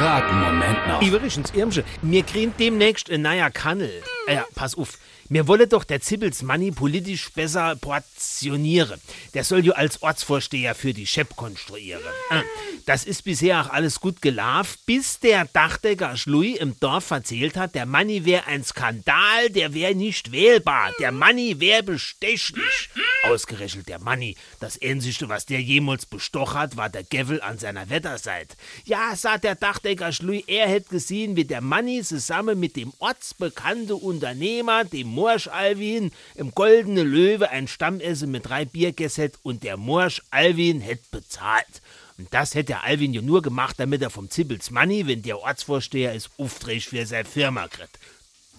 einen 0.00 0.40
Moment 0.40 0.86
noch. 0.88 1.02
Übrigens, 1.02 1.50
Irmsche, 1.54 1.84
mir 2.02 2.22
kriegen 2.22 2.54
demnächst 2.58 3.10
ein 3.10 3.22
neuer 3.22 3.50
Kannel. 3.50 4.02
Äh, 4.26 4.34
ja, 4.36 4.46
pass 4.54 4.76
auf. 4.76 4.98
Mir 5.30 5.46
wolle 5.46 5.66
doch 5.66 5.84
der 5.84 6.00
Zibbels 6.00 6.42
Manni 6.42 6.70
politisch 6.70 7.30
besser 7.32 7.76
portionieren. 7.76 8.98
Der 9.34 9.44
soll 9.44 9.62
ja 9.66 9.74
als 9.74 10.02
Ortsvorsteher 10.02 10.74
für 10.74 10.94
die 10.94 11.06
Schepp 11.06 11.36
konstruieren. 11.36 12.02
Ah, 12.30 12.40
Das 12.86 13.04
ist 13.04 13.24
bisher 13.24 13.60
auch 13.60 13.68
alles 13.70 14.00
gut 14.00 14.22
gelaufen, 14.22 14.78
bis 14.86 15.20
der 15.20 15.44
Dachdecker 15.44 16.16
Schlui 16.16 16.52
im 16.56 16.80
Dorf 16.80 17.10
erzählt 17.10 17.58
hat, 17.58 17.74
der 17.74 17.84
Manni 17.84 18.24
wäre 18.24 18.46
ein 18.46 18.64
Skandal, 18.64 19.50
der 19.50 19.74
wäre 19.74 19.94
nicht 19.94 20.32
wählbar, 20.32 20.92
der 20.98 21.12
Manni 21.12 21.60
wäre 21.60 21.82
bestechlich. 21.82 22.88
Ausgerechnet 23.28 23.88
der 23.88 23.98
Manni. 23.98 24.36
Das 24.60 24.80
Einzigste, 24.82 25.28
was 25.28 25.46
der 25.46 25.60
jemals 25.60 26.06
bestoch 26.06 26.54
hat, 26.54 26.76
war 26.76 26.88
der 26.88 27.02
Gevel 27.02 27.42
an 27.42 27.58
seiner 27.58 27.90
Wetterseite. 27.90 28.56
Ja, 28.84 29.14
sagt 29.16 29.44
der 29.44 29.54
Dachdecker 29.54 30.12
Schlui, 30.12 30.44
er 30.46 30.68
hätte 30.68 30.88
gesehen, 30.90 31.36
wie 31.36 31.44
der 31.44 31.60
Manni 31.60 32.02
zusammen 32.02 32.58
mit 32.58 32.76
dem 32.76 32.92
ortsbekannten 32.98 33.96
Unternehmer, 33.96 34.84
dem 34.84 35.08
Morsch 35.08 35.48
Alwin, 35.48 36.10
im 36.34 36.52
Goldene 36.52 37.02
Löwe 37.02 37.50
ein 37.50 37.68
Stammessen 37.68 38.30
mit 38.30 38.48
drei 38.48 38.64
Biergässet 38.64 39.38
und 39.42 39.62
der 39.62 39.76
Morsch 39.76 40.22
Alwin 40.30 40.80
hätte 40.80 41.04
bezahlt. 41.10 41.82
Und 42.18 42.34
das 42.34 42.54
hätte 42.54 42.72
der 42.72 42.84
Alwin 42.84 43.14
ja 43.14 43.22
nur 43.22 43.42
gemacht, 43.42 43.76
damit 43.78 44.02
er 44.02 44.10
vom 44.10 44.28
Zibbels 44.28 44.70
Manni, 44.70 45.06
wenn 45.06 45.22
der 45.22 45.38
Ortsvorsteher 45.38 46.14
ist, 46.14 46.30
Aufträge 46.36 46.80
für 46.80 47.06
seine 47.06 47.24
Firma 47.24 47.68
kriegt. 47.68 47.98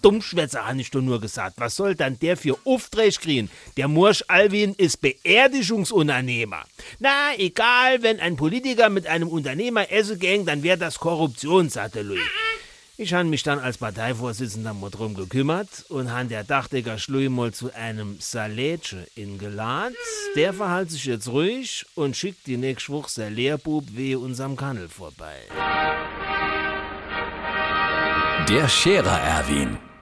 Dummschwätzer, 0.01 0.65
han 0.65 0.79
ich 0.79 0.91
doch 0.91 1.01
nur 1.01 1.19
gesagt. 1.19 1.55
Was 1.57 1.75
soll 1.75 1.95
dann 1.95 2.19
der 2.19 2.37
für 2.37 2.57
Aufträge 2.65 3.17
kriegen? 3.19 3.49
Der 3.77 3.87
Mursch 3.87 4.23
Alwin 4.27 4.73
ist 4.75 5.01
Beerdigungsunternehmer. 5.01 6.63
Na, 6.99 7.35
egal, 7.37 8.01
wenn 8.03 8.19
ein 8.19 8.35
Politiker 8.35 8.89
mit 8.89 9.07
einem 9.07 9.29
Unternehmer 9.29 9.91
essen 9.91 10.19
gang, 10.19 10.45
dann 10.45 10.63
wäre 10.63 10.77
das 10.77 10.99
Korruption, 10.99 11.69
sagte 11.69 12.01
Louis. 12.01 12.21
Ich 13.01 13.13
han 13.13 13.29
mich 13.29 13.43
dann 13.43 13.59
als 13.59 13.77
Parteivorsitzender 13.77 14.73
mal 14.73 14.89
drum 14.89 15.13
gekümmert 15.13 15.85
und 15.87 16.11
han 16.11 16.27
der 16.27 16.43
Dachdecker 16.43 16.97
Schlui 16.97 17.29
mal 17.29 17.53
zu 17.53 17.73
einem 17.73 18.17
Salätsche 18.19 19.07
ingeladen. 19.15 19.95
Der 20.35 20.53
verhält 20.53 20.91
sich 20.91 21.05
jetzt 21.05 21.29
ruhig 21.29 21.85
und 21.95 22.17
schickt 22.17 22.45
die 22.45 22.57
nächste 22.57 22.91
Woche 22.91 23.09
sein 23.09 23.35
Lehrbub 23.35 23.85
wehe 23.95 24.19
unserem 24.19 24.57
Kannel 24.57 24.89
vorbei. 24.89 25.37
Der 28.49 28.67
Scherer 28.67 29.21
Erwin. 29.21 29.77